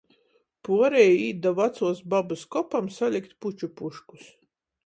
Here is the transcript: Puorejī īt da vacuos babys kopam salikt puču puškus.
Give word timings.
Puorejī 0.67 1.19
īt 1.25 1.43
da 1.43 1.51
vacuos 1.59 2.01
babys 2.15 2.47
kopam 2.57 2.91
salikt 2.99 3.39
puču 3.45 3.71
puškus. 3.83 4.27